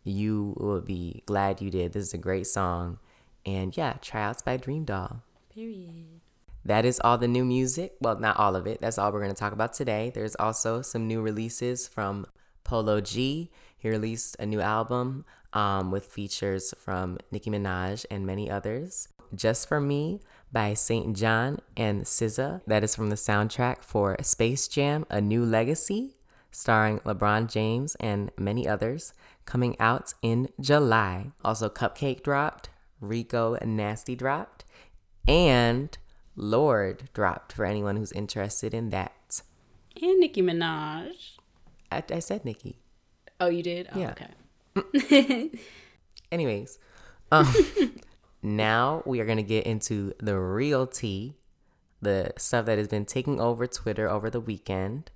[0.04, 1.94] you will be glad you did.
[1.94, 3.00] This is a great song.
[3.46, 5.22] And yeah, tryouts by Dream Doll.
[5.54, 6.22] Period.
[6.66, 7.94] That is all the new music.
[8.02, 8.82] Well, not all of it.
[8.82, 10.12] That's all we're going to talk about today.
[10.14, 12.26] There's also some new releases from
[12.64, 13.52] Polo G.
[13.78, 15.24] He released a new album
[15.58, 19.08] um, with features from Nicki Minaj and many others.
[19.34, 21.18] Just for Me by St.
[21.18, 22.62] John and SZA.
[22.68, 26.16] That is from the soundtrack for Space Jam: A New Legacy,
[26.52, 29.14] starring LeBron James and many others,
[29.46, 31.32] coming out in July.
[31.44, 32.70] Also, Cupcakke dropped,
[33.02, 34.64] Rico and Nasty dropped,
[35.28, 35.98] and
[36.36, 39.42] Lorde dropped for anyone who's interested in that.
[40.02, 41.38] And Nicki Minaj.
[41.92, 42.78] I, I said Nikki.
[43.40, 43.90] Oh, you did?
[43.94, 44.12] Oh, Yeah.
[44.12, 44.32] okay.
[46.32, 46.80] Anyways,
[47.32, 47.54] um,
[48.42, 51.36] now we are going to get into the real tea,
[52.02, 55.12] the stuff that has been taking over Twitter over the weekend.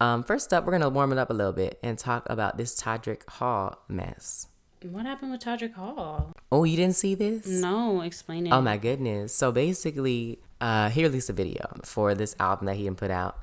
[0.00, 2.58] Um, first up, we're going to warm it up a little bit and talk about
[2.58, 4.48] this Todrick Hall mess.
[4.82, 6.32] What happened with Todrick Hall?
[6.52, 7.46] Oh, you didn't see this?
[7.46, 8.50] No, explain it.
[8.50, 9.34] Oh my goodness.
[9.34, 13.38] So basically, uh he released a video for this album that he didn't put out.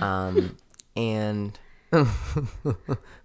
[0.00, 0.56] Um
[0.96, 1.58] and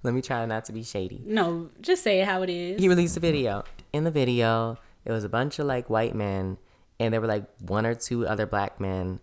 [0.03, 1.21] let me try not to be shady.
[1.25, 2.79] No, just say it how it is.
[2.79, 3.63] He released a video.
[3.93, 6.57] In the video, it was a bunch of like white men
[6.99, 9.19] and there were like one or two other black men.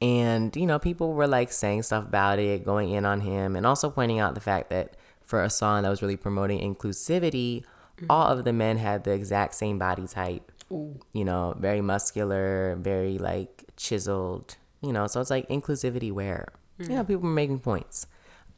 [0.00, 3.66] And you know, people were like saying stuff about it, going in on him, and
[3.66, 7.64] also pointing out the fact that for a song that was really promoting inclusivity,
[8.00, 8.06] mm.
[8.08, 13.18] all of the men had the exact same body type you know, very muscular, very
[13.18, 16.88] like chiseled, you know, so it's like inclusivity where, mm.
[16.88, 18.06] you know, people were making points.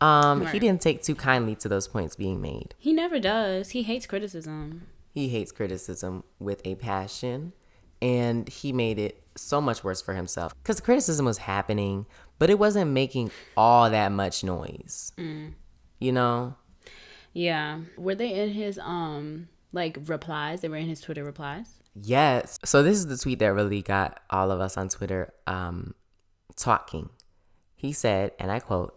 [0.01, 2.75] Um, He didn't take too kindly to those points being made.
[2.79, 3.71] He never does.
[3.71, 4.87] He hates criticism.
[5.13, 7.53] He hates criticism with a passion,
[8.01, 12.07] and he made it so much worse for himself because the criticism was happening,
[12.39, 15.13] but it wasn't making all that much noise.
[15.99, 16.55] You know?
[17.33, 17.81] Yeah.
[17.97, 20.61] Were they in his um like replies?
[20.61, 21.81] They were in his Twitter replies.
[21.95, 22.59] Yes.
[22.65, 25.95] So this is the tweet that really got all of us on Twitter um,
[26.57, 27.11] talking.
[27.75, 28.97] He said, and I quote,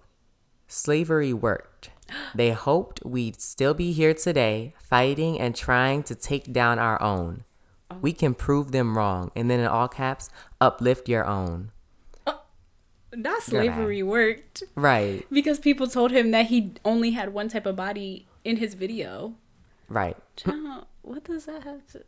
[0.74, 1.92] Slavery worked.
[2.34, 7.44] They hoped we'd still be here today, fighting and trying to take down our own.
[8.02, 8.16] We oh.
[8.16, 9.30] can prove them wrong.
[9.36, 11.70] And then in all caps, uplift your own.
[12.26, 12.38] Uh,
[13.14, 17.76] Not slavery worked Right, because people told him that he only had one type of
[17.76, 19.36] body in his video.
[19.90, 20.18] right.
[21.04, 22.04] What does that have to?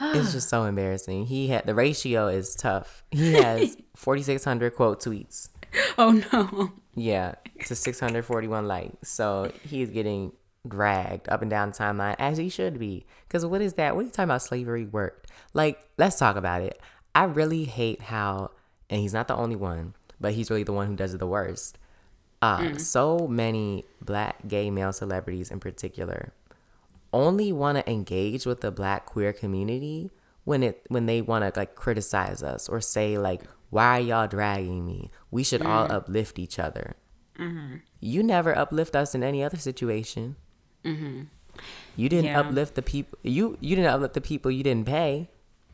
[0.00, 1.26] It's just so embarrassing.
[1.26, 3.04] He had the ratio is tough.
[3.12, 5.50] He has 4,600 quote tweets.
[5.98, 6.72] Oh no.
[6.94, 7.34] Yeah,
[7.66, 9.08] to 641 likes.
[9.08, 10.32] So he's getting
[10.66, 13.06] dragged up and down the timeline as he should be.
[13.28, 13.94] Because what is that?
[13.94, 14.42] What are you talking about?
[14.42, 15.30] Slavery worked.
[15.52, 16.80] Like, let's talk about it.
[17.14, 18.50] I really hate how,
[18.90, 21.26] and he's not the only one, but he's really the one who does it the
[21.26, 21.78] worst.
[22.42, 26.32] Uh, So many black gay male celebrities in particular
[27.12, 30.10] only want to engage with the black queer community
[30.44, 33.42] when it when they want to like criticize us or say like
[33.76, 35.10] why are y'all dragging me?
[35.30, 35.96] We should all mm-hmm.
[35.96, 36.96] uplift each other.
[37.38, 37.76] Mm-hmm.
[38.00, 40.36] You never uplift us in any other situation.
[40.82, 41.24] Mm-hmm.
[41.94, 42.40] You didn't Yeah.
[42.40, 45.28] uplift the people you you didn't uplift the people you didn't pay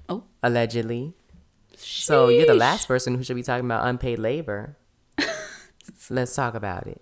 [0.08, 0.24] Oh.
[0.42, 1.14] allegedly.
[1.76, 4.76] So you're the last person who should be talking about unpaid labor.
[6.10, 7.00] Let's talk about it.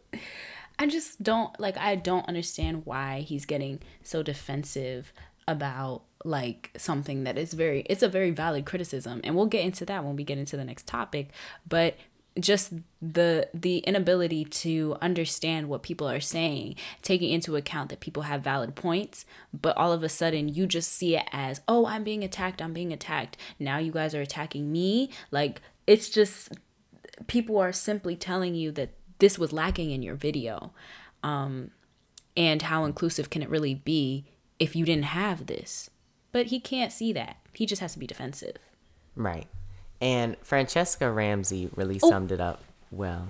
[0.78, 5.12] I just don't like I don't understand why he's getting so defensive
[5.48, 9.86] about like something that is very it's a very valid criticism and we'll get into
[9.86, 11.30] that when we get into the next topic
[11.66, 11.96] but
[12.38, 18.24] just the the inability to understand what people are saying taking into account that people
[18.24, 19.24] have valid points
[19.58, 22.72] but all of a sudden you just see it as oh I'm being attacked I'm
[22.72, 23.36] being attacked.
[23.58, 25.10] Now you guys are attacking me.
[25.30, 26.52] Like it's just
[27.26, 30.72] people are simply telling you that this was lacking in your video
[31.22, 31.70] um,
[32.36, 34.24] and how inclusive can it really be
[34.58, 35.90] if you didn't have this
[36.32, 38.56] but he can't see that he just has to be defensive
[39.16, 39.46] right
[40.00, 43.26] and franchesca ramsey really summed it up well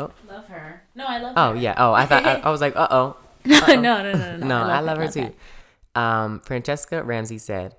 [0.00, 1.74] oh love her no i love Oh yeah.
[1.78, 3.16] Oh, I thought I, I was like, uh oh.
[3.44, 5.12] no, no no no no No, I love her that.
[5.12, 6.00] too.
[6.00, 7.74] Um, Franchesca Ramsey said,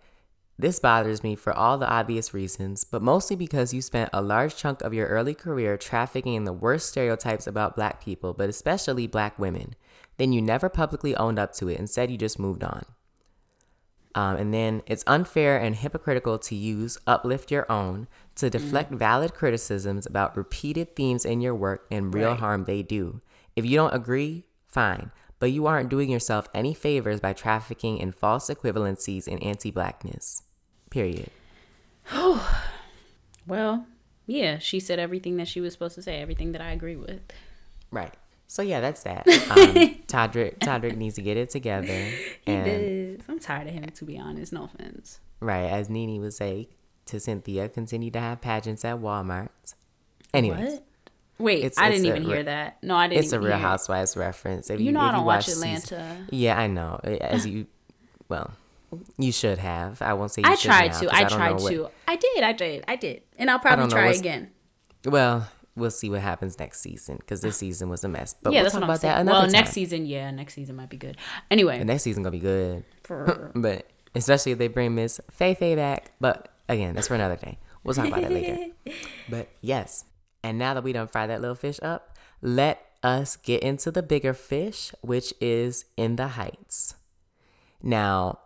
[0.57, 4.55] This bothers me for all the obvious reasons, but mostly because you spent a large
[4.55, 9.07] chunk of your early career trafficking in the worst stereotypes about black people, but especially
[9.07, 9.75] black women.
[10.17, 11.77] Then you never publicly owned up to it.
[11.79, 12.85] Instead, you just moved on.
[14.15, 19.33] Um, and then it's unfair and hypocritical to use Uplift Your Own to deflect valid
[19.35, 22.39] criticisms about repeated themes in your work and real Right.
[22.39, 23.21] harm they do.
[23.55, 28.11] If you don't agree, fine, but you aren't doing yourself any favors by trafficking in
[28.11, 30.41] false equivalencies and anti blackness.
[30.89, 31.29] Period.
[33.47, 33.87] Well,
[34.27, 37.19] yeah, she said everything that she was supposed to say, everything that I agree with.
[37.91, 38.13] Right.
[38.51, 39.27] So yeah, that's that.
[39.27, 41.85] Um, Todrick, Todrick needs to get it together.
[41.85, 43.29] He And does.
[43.29, 44.51] I'm tired of him, to be honest.
[44.51, 45.19] No offense.
[45.39, 46.67] right, as Nene would say
[47.05, 49.49] to Cynthia, continue to have pageants at Walmart.
[50.33, 50.83] Anyways, What?
[51.37, 52.81] Wait, It's- I it's didn't even re- hear that.
[52.83, 53.23] No, I didn't.
[53.23, 53.55] it's a Real.
[53.57, 54.69] Housewives reference.
[54.71, 56.17] If You know if I don't watch season- Atlanta.
[56.31, 56.99] yeah, I know.
[57.03, 57.67] As you,
[58.29, 58.51] well,
[59.19, 60.01] you should have.
[60.01, 61.15] I won't say you I tried now, to.
[61.15, 61.89] I don't tried know what- to.
[62.07, 62.43] I did.
[62.43, 62.83] I did.
[62.87, 63.21] I did.
[63.37, 64.49] And I'll probably try again.
[65.05, 65.47] Well,
[65.79, 68.35] we'll see what happens next season because this season was a mess.
[68.41, 69.13] But yeah, we'll that's talk what I'm about saying.
[69.15, 69.51] that another Well, time.
[69.53, 71.17] next season, yeah, next season might be good.
[71.49, 72.83] Anyway, The next season gonna be good.
[73.03, 76.11] for- but especially if they bring Miss Fei Fei back.
[76.19, 77.57] But again, that's for another day.
[77.83, 78.67] We'll talk about that later.
[79.29, 80.05] But yes,
[80.43, 84.01] and now that we done fry that little fish up, let us get into the
[84.03, 86.95] bigger fish, which is In the Heights.
[87.81, 88.39] Now,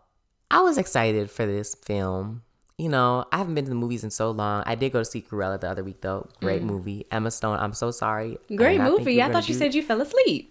[0.52, 2.43] I was excited for this film.
[2.79, 4.63] You know, I haven't been to the movies in so long.
[4.65, 6.27] I did go to see Cruella the other week though.
[6.41, 7.05] Great movie.
[7.12, 7.59] Emma Stone.
[7.59, 8.38] I'm so sorry.
[8.49, 8.57] I Mm.
[8.57, 9.21] great think movie.
[9.21, 10.49] I thought you do- said you fell asleep.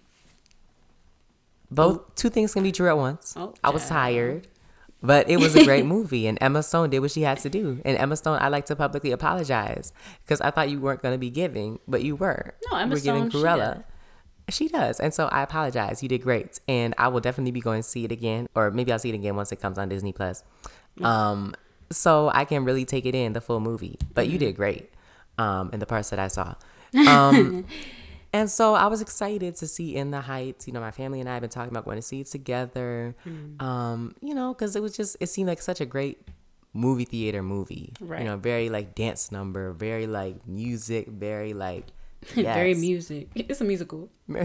[1.71, 3.33] both two things can be true at once.
[3.35, 4.47] Oh, I was tired,
[5.01, 7.81] but it was a great movie, and Emma Stone did what she had to do.
[7.83, 9.91] And Emma Stone, I like to publicly apologize
[10.23, 12.53] because I thought you weren't going to be giving, but you were.
[12.71, 13.73] No, Emma you were giving Stone, she Cruella.
[13.75, 14.55] does.
[14.55, 16.03] She does, and so I apologize.
[16.03, 18.91] You did great, and I will definitely be going to see it again, or maybe
[18.91, 20.43] I'll see it again once it comes on Disney Plus.
[21.01, 21.55] Um,
[21.91, 23.97] so I can really take it in the full movie.
[24.13, 24.91] But you did great,
[25.37, 26.55] um, in the parts that I saw.
[27.07, 27.65] Um,
[28.33, 30.67] and so I was excited to see In the Heights.
[30.67, 33.15] You know, my family and I have been talking about going to see it together.
[33.59, 36.21] Um, you know, because it was just it seemed like such a great
[36.73, 37.93] movie theater movie.
[37.99, 38.19] Right.
[38.19, 41.85] You know, very like dance number, very like music, very like
[42.35, 43.29] Very music.
[43.35, 44.09] It's a musical.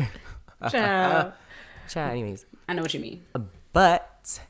[0.71, 1.33] Child,
[1.89, 2.11] Child.
[2.11, 3.23] anyways, I know what you mean.
[3.73, 4.41] but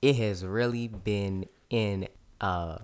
[0.00, 2.06] it has really been in
[2.40, 2.82] a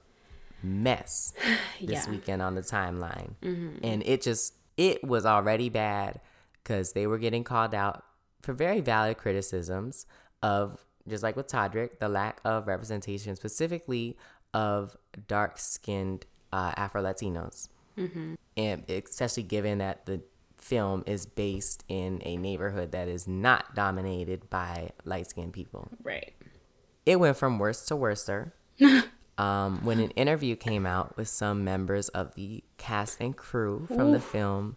[0.62, 1.33] mess
[1.81, 2.11] this Yeah.
[2.11, 3.35] weekend on the timeline.
[3.42, 6.21] And it just, it was already bad
[6.62, 8.05] because they were getting called out
[8.42, 10.07] for very valid criticisms
[10.42, 14.16] of, just like with Todrick, the lack of representation, specifically
[14.55, 14.97] of
[15.29, 17.69] dark skinned uh, Afro Latinos.
[18.57, 20.21] And especially given that the
[20.59, 26.33] film is based in a neighborhood that is not dominated by light skinned people Right.
[27.07, 28.53] it went from worse to worser.
[29.38, 34.12] um, when an interview came out with some members of the cast and crew from
[34.12, 34.77] the film,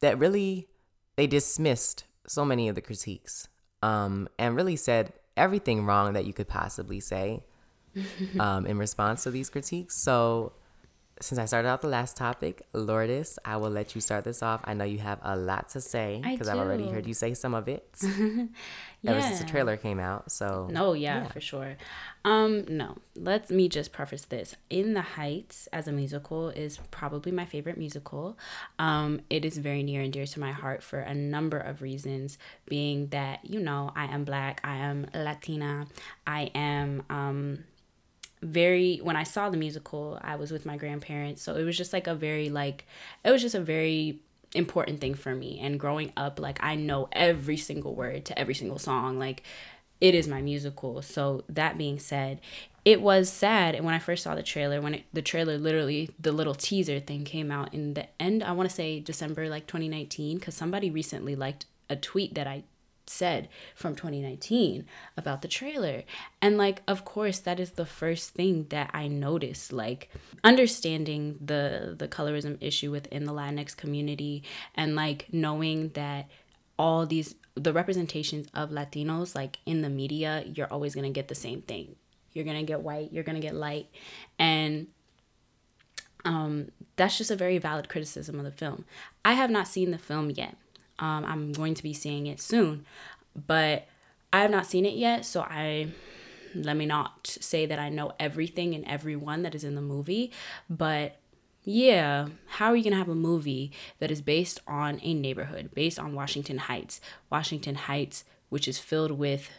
[0.00, 0.68] that really
[1.16, 3.48] they dismissed so many of the critiques
[3.82, 7.42] um, and really said everything wrong that you could possibly say
[8.40, 9.96] um, in response to these critiques.
[9.96, 10.52] So,
[11.20, 14.60] since I started out the last topic, Lourdes, I will let you start this off.
[14.64, 17.54] I know you have a lot to say because I've already heard you say some
[17.54, 17.86] of it
[19.06, 20.32] ever since the trailer came out.
[20.32, 21.76] So, No, yeah, for sure.
[22.24, 22.96] Um, no.
[23.14, 24.56] Let me just preface this.
[24.70, 28.36] In the Heights as a musical is probably my favorite musical.
[28.78, 32.38] Um, it is very near and dear to my heart for a number of reasons,
[32.66, 35.86] being that, you know, I am black, I am Latina,
[36.26, 37.64] I am um
[38.44, 41.42] very when I saw the musical, I was with my grandparents.
[41.42, 42.86] So it was just like a very like
[43.24, 44.20] it was just a very
[44.54, 45.58] important thing for me.
[45.60, 49.18] And growing up, like I know every single word to every single song.
[49.18, 49.42] Like
[50.00, 51.00] it is my musical.
[51.02, 52.40] So that being said,
[52.84, 56.10] it was sad and when I first saw the trailer, when it, the trailer literally
[56.20, 59.66] the little teaser thing came out in the end, I want to say December like
[59.66, 62.64] 2019 cuz somebody recently liked a tweet that I
[63.06, 64.86] said from 2019
[65.16, 66.02] about the trailer.
[66.40, 70.10] And like of course that is the first thing that I noticed like
[70.42, 74.42] understanding the the colorism issue within the Latinx community
[74.74, 76.28] and like knowing that
[76.78, 81.28] all these the representations of Latinos like in the media you're always going to get
[81.28, 81.96] the same thing.
[82.32, 83.88] You're going to get white, you're going to get light
[84.38, 84.88] and
[86.24, 88.84] um, that's just a very valid criticism of the film.
[89.24, 90.56] I have not seen the film yet.
[90.98, 92.86] Um, I'm going to be seeing it soon,
[93.46, 93.86] but
[94.32, 95.24] I have not seen it yet.
[95.24, 95.88] So I
[96.54, 100.30] let me not say that I know everything and everyone that is in the movie,
[100.70, 101.16] but
[101.64, 105.98] yeah, how are you gonna have a movie that is based on a neighborhood, based
[105.98, 109.50] on Washington Heights, Washington Heights, which is filled with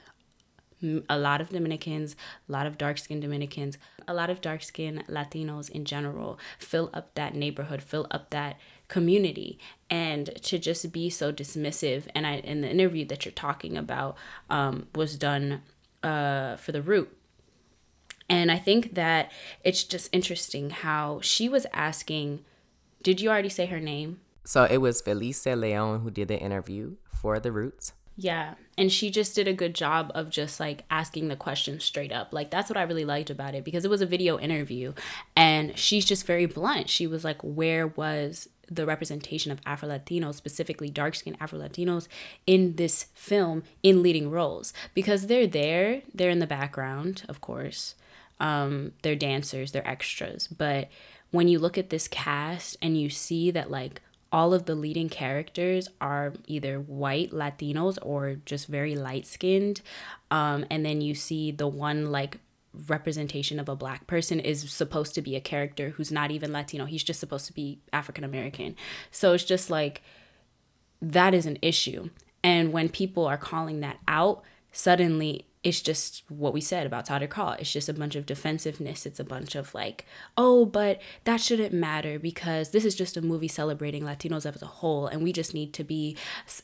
[1.10, 2.16] a lot of Dominicans,
[2.48, 3.78] a lot of dark skinned Dominicans,
[4.08, 6.38] a lot of dark skinned Latinos in general.
[6.60, 9.60] Fill up that neighborhood, fill up that community.
[9.90, 14.18] And to just be so dismissive, and I in the interview that you're talking about
[14.50, 15.62] um, was done
[16.04, 17.16] uh, for the root.
[18.28, 19.32] And I think that
[19.64, 22.44] it's just interesting how she was asking,
[23.04, 24.22] did you already say her name?
[24.46, 27.94] So it was Felice Leon who did the interview for The Roots.
[28.18, 28.54] Yeah.
[28.78, 32.32] And she just did a good job of just like asking the question straight up.
[32.32, 34.94] Like that's what I really liked about it because it was a video interview
[35.36, 36.90] and she's just very blunt.
[36.90, 42.08] She was like, Where was the representation of Afro Latinos, specifically dark skinned Afro Latinos,
[42.46, 44.74] in this film in leading roles?
[44.94, 47.96] Because they're there, they're in the background, of course.
[48.40, 50.48] Um, they're dancers, they're extras.
[50.48, 50.90] But
[51.32, 54.02] when you look at this cast and you see that like
[54.32, 59.82] all of the leading characters are either white Latinos or just very light skinned.
[60.30, 62.40] Um, and then you see the one like
[62.88, 66.86] representation of a black person is supposed to be a character who's not even Latino.
[66.86, 68.76] He's just supposed to be African American.
[69.12, 70.02] So it's just like
[71.02, 72.10] that is an issue.
[72.44, 77.34] And when people are calling that out, suddenly it's just what we said about Todrick
[77.34, 77.56] Hall.
[77.58, 79.08] It's just a bunch of defensiveness.
[79.08, 80.06] It's a bunch of like,
[80.38, 84.68] oh, but that shouldn't matter because this is just a movie celebrating Latinos as a
[84.68, 86.16] whole, and we just need to be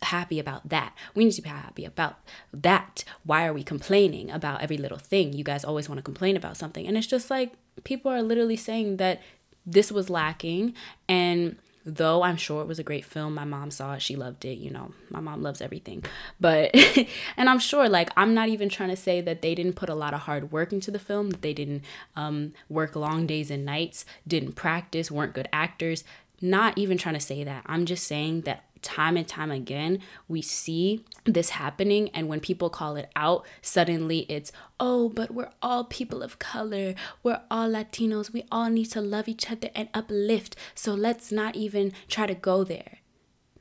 [0.04, 0.94] happy about that.
[1.16, 2.20] We need to be happy about
[2.54, 3.04] that.
[3.24, 5.34] Why are we complaining about every little thing?
[5.34, 8.56] You guys always want to complain about something, and it's just like people are literally
[8.56, 9.20] saying that
[9.66, 10.76] this was lacking
[11.10, 13.34] and though I'm sure it was a great film.
[13.34, 14.58] My mom saw it, she loved it.
[14.58, 16.04] You know, my mom loves everything.
[16.40, 16.76] But,
[17.38, 19.96] and I'm sure, like, I'm not even trying to say that they didn't put a
[19.96, 21.84] lot of hard work into the film, that they didn't
[22.16, 26.04] um, work long days and nights, didn't practice, weren't good actors.
[26.42, 27.64] Not even trying to say that.
[27.68, 32.10] I'm just saying that time and time again, we see this happening.
[32.14, 36.96] And when people call it out, suddenly it's, oh, but we're all people of color.
[37.24, 38.34] We're all Latinos.
[38.34, 40.56] We all need to love each other and uplift.
[40.76, 43.00] So let's not even try to go there.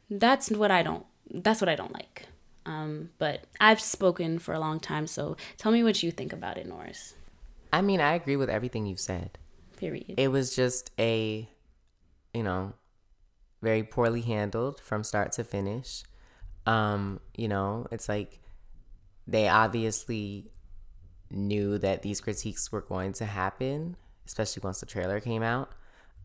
[0.08, 2.26] That's what I don't, that's what I don't like.
[2.66, 5.06] Um, but I've spoken for a long time.
[5.06, 7.14] So tell me what you think about it, Norris.
[7.72, 9.38] I mean, I agree with everything you've said.
[9.76, 10.14] Period.
[10.16, 11.48] It was just a,
[12.34, 12.74] you know,
[13.62, 16.02] very poorly handled from start to finish.
[16.66, 18.40] Um, you know, it's like
[19.26, 20.50] they obviously
[21.30, 23.96] knew that these critiques were going to happen,
[24.26, 25.72] especially once the trailer came out.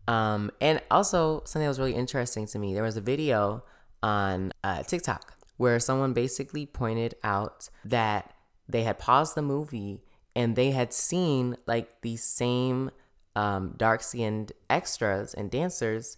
[0.07, 3.63] Um, and also something that was really interesting to me, there was a video
[4.03, 8.33] on uh, TikTok where someone basically pointed out that
[8.67, 10.03] they had paused the movie
[10.35, 12.91] and they had seen like these same
[13.35, 16.17] um, dark skinned extras and dancers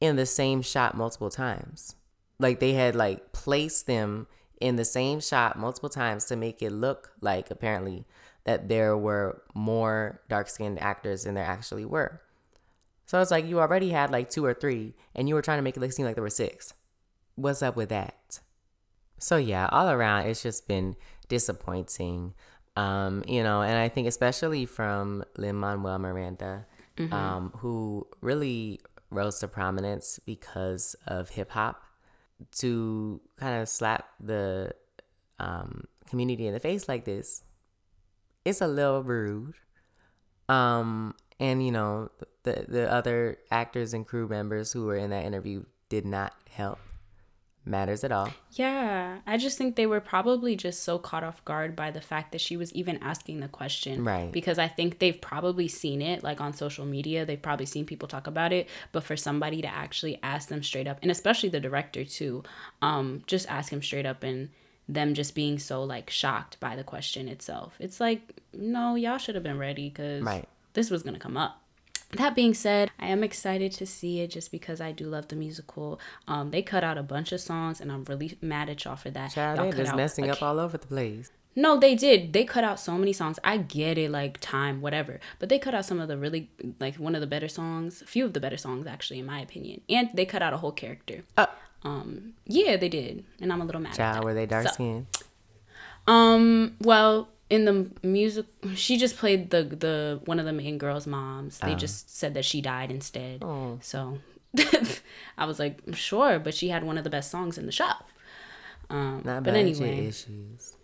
[0.00, 1.94] in the same shot multiple times.
[2.38, 4.26] Like they had like placed them
[4.60, 8.06] in the same shot multiple times to make it look like apparently
[8.44, 12.20] that there were more dark skinned actors than there actually were.
[13.06, 15.62] So it's like you already had like two or three and you were trying to
[15.62, 16.74] make it seem like there were six.
[17.34, 18.40] What's up with that?
[19.18, 20.96] So yeah, all around it's just been
[21.28, 22.34] disappointing.
[22.76, 27.12] Um, you know, and I think especially from Lin Manuel Miranda, mm-hmm.
[27.12, 28.80] um, who really
[29.10, 31.82] rose to prominence because of hip hop
[32.52, 34.72] to kind of slap the
[35.38, 37.42] um, community in the face like this,
[38.44, 39.54] it's a little rude.
[40.48, 42.10] Um, and you know,
[42.42, 46.78] the the other actors and crew members who were in that interview did not help
[47.64, 48.32] matters at all.
[48.52, 52.32] Yeah, I just think they were probably just so caught off guard by the fact
[52.32, 54.04] that she was even asking the question.
[54.04, 54.32] Right.
[54.32, 58.08] Because I think they've probably seen it like on social media, they've probably seen people
[58.08, 61.60] talk about it, but for somebody to actually ask them straight up, and especially the
[61.60, 62.42] director too,
[62.82, 64.50] um just ask him straight up and
[64.88, 67.76] them just being so like shocked by the question itself.
[67.78, 70.48] It's like, no, y'all should have been ready cuz right.
[70.72, 71.62] this was going to come up
[72.12, 75.36] that being said, I am excited to see it just because I do love the
[75.36, 76.00] musical.
[76.26, 79.10] Um, they cut out a bunch of songs, and I'm really mad at y'all for
[79.10, 79.32] that.
[79.32, 81.30] Child, y'all just messing up all over the place.
[81.56, 82.32] No, they did.
[82.32, 83.38] They cut out so many songs.
[83.42, 85.18] I get it, like time, whatever.
[85.38, 86.48] But they cut out some of the really,
[86.78, 89.40] like one of the better songs, a few of the better songs, actually, in my
[89.40, 89.80] opinion.
[89.88, 91.22] And they cut out a whole character.
[91.36, 91.46] Uh,
[91.82, 93.94] um, yeah, they did, and I'm a little mad.
[93.94, 95.06] Child, were they dark so, skinned?
[96.06, 101.06] Um, well, in the music she just played the the one of the main girls
[101.06, 101.58] moms.
[101.58, 101.76] They oh.
[101.76, 103.42] just said that she died instead.
[103.42, 103.78] Oh.
[103.82, 104.18] so
[105.38, 108.08] i was like sure but she had one of the best songs in the shop.
[108.88, 110.06] Um Not but anyway.
[110.06, 110.76] issues.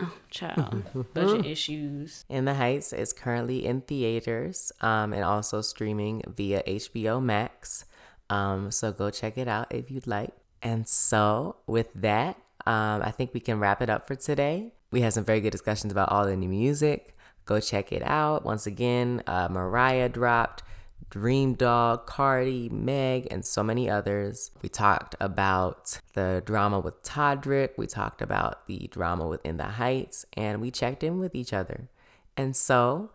[0.00, 0.84] Oh child
[1.14, 2.24] budget issues.
[2.28, 7.84] In the heights is currently in theaters um and also streaming via hbo max.
[8.28, 10.34] Um so go check it out if you'd like.
[10.60, 12.36] And so with that
[12.66, 14.72] um, I think we can wrap it up for today.
[14.90, 17.16] We had some very good discussions about all the new music.
[17.44, 18.44] Go check it out.
[18.44, 20.62] Once again, uh, Mariah dropped.
[21.10, 24.50] Dream Dog, Cardi, Meg, and so many others.
[24.62, 27.70] We talked about the drama with Todrick.
[27.76, 31.88] We talked about the drama within the Heights, and we checked in with each other.
[32.36, 33.10] And so,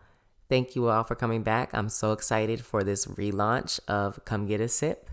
[0.48, 1.74] thank you all for coming back.
[1.74, 5.10] I'm so excited for this relaunch of Come Get a Sip.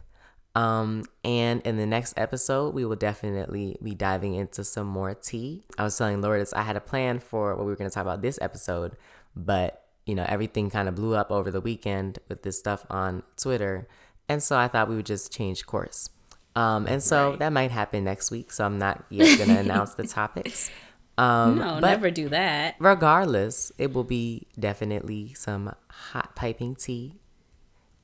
[0.58, 5.64] Um, and in the next episode, we will definitely be diving into some more tea.
[5.78, 8.02] I was telling Lourdes I had a plan for what we were going to talk
[8.02, 8.98] about this episode,
[9.36, 13.22] but you know, everything kind of blew up over the weekend with this stuff on
[13.36, 13.88] Twitter.
[14.28, 16.10] And so I thought we would just change course.
[16.56, 17.40] Um, and so right.
[17.40, 18.52] that might happen next week.
[18.52, 20.72] So I'm not yet going to announce the topics.
[21.20, 22.78] Um, no, never do that.
[22.80, 27.20] Regardless, it will be definitely some hot piping tea.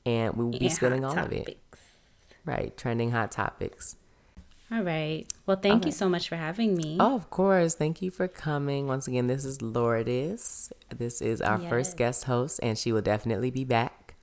[0.06, 1.41] And we will be and spilling all topics.
[1.41, 1.62] of it.
[2.45, 2.75] Right.
[2.75, 3.95] Trending hot topics.
[4.71, 5.25] All right.
[5.45, 6.97] Well, thank you so much for having me.
[6.99, 7.75] Oh, of course.
[7.75, 8.87] Thank you for coming.
[8.87, 10.73] Once again, this is Lourdes.
[10.89, 11.69] This is our yes.
[11.69, 14.15] first guest host, and she will definitely be back.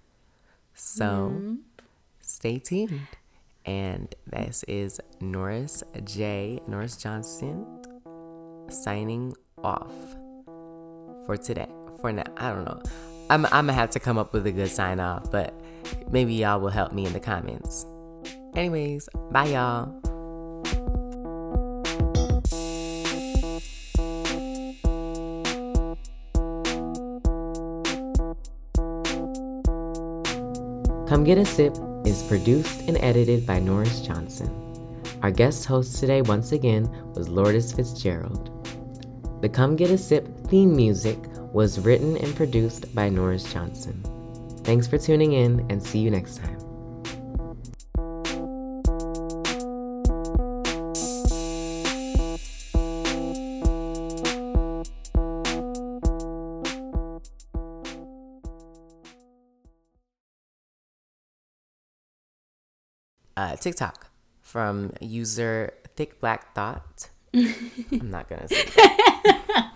[0.75, 1.55] So mm-hmm.
[2.21, 3.07] stay tuned.
[3.65, 6.61] And this is Norris J.
[6.67, 7.65] Norris Johnson
[8.71, 9.93] signing off
[11.27, 11.69] for today.
[12.01, 12.83] For now, I don't know.
[13.29, 15.55] I'm, I'm gonna have to come up with a good sign off, but
[16.11, 17.87] maybe y'all will help me in the comments.
[18.55, 20.01] Anyways, bye y'all.
[31.11, 31.77] Come Get a Sip
[32.07, 34.49] is produced and edited by Norris Johnson.
[35.23, 38.49] Our guest host today, once again, was Lourdes Fitzgerald.
[39.43, 41.19] The Come Get a Sip theme music
[41.53, 44.01] was written and produced by Norris Johnson.
[44.63, 46.60] Thanks for tuning in and see you next time.
[63.41, 64.11] Uh, TikTok
[64.43, 67.09] from user Thick Black Thought.
[67.35, 69.73] I'm not gonna say that.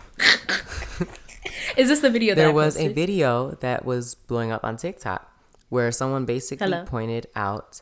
[1.79, 2.35] Is this the video?
[2.35, 5.31] That There was a video that was blowing up on TikTok
[5.71, 6.85] where someone basically Hello?
[6.85, 7.81] pointed out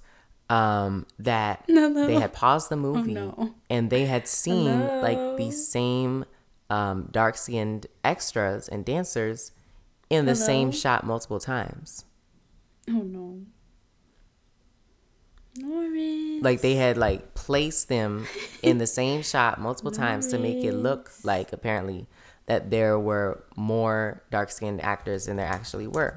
[0.49, 2.07] um, that no, no.
[2.07, 3.55] they had paused the oh, movie oh, no.
[3.69, 5.01] and they had seen Hello?
[5.01, 6.25] like the same
[6.71, 9.51] um, dark skinned extras and dancers
[10.09, 10.47] in the Hello?
[10.47, 12.05] same shot multiple times.
[12.89, 13.41] Oh no.
[15.57, 16.43] Norris.
[16.43, 18.27] Like they had like placed them
[18.63, 22.07] in the same shot multiple times to make it look like apparently
[22.47, 26.17] that there were more dark skinned actors than there actually were.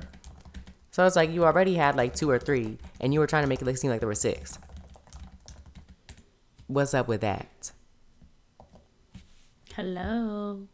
[0.91, 3.49] So it's like you already had like two or three, and you were trying to
[3.49, 4.57] make it seem like there were six.
[6.67, 7.71] What's up with that?
[9.73, 10.67] Hello.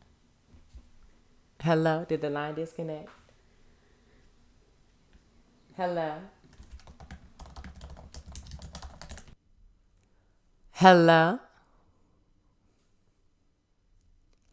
[1.62, 2.06] Hello.
[2.08, 3.10] Did the line disconnect?
[5.76, 6.18] Hello.
[10.82, 11.38] Hello.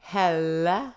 [0.01, 0.93] Hello.